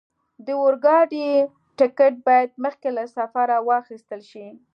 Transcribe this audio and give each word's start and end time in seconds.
د 0.45 0.47
اورګاډي 0.61 1.25
ټکټ 1.77 2.13
باید 2.27 2.49
مخکې 2.63 2.89
له 2.97 3.03
سفره 3.15 3.55
واخستل 3.69 4.21
شي. 4.31 4.47